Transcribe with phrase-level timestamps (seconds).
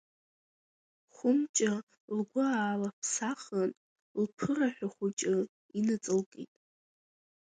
[1.15, 1.73] Хәымҷа
[2.17, 3.71] лгәы аалыԥсахын,
[4.23, 5.35] лԥыраҳәа хәыҷы
[5.77, 6.51] иныҵалкит.